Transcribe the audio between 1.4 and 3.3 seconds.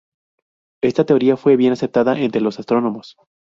bien aceptada entre los astrónomos.